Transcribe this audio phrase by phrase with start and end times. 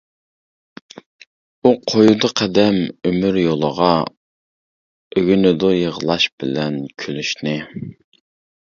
[1.67, 2.79] ئۇ قويىدۇ قەدەم
[3.11, 3.91] ئۆمۈر يولىغا،
[5.15, 7.57] ئۆگىنىدۇ يىغلاش بىلەن كۈلۈشنى.